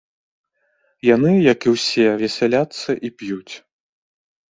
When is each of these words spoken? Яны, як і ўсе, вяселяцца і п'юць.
Яны, 1.15 1.33
як 1.51 1.59
і 1.67 1.73
ўсе, 1.75 2.05
вяселяцца 2.21 2.89
і 3.09 3.13
п'юць. 3.21 3.53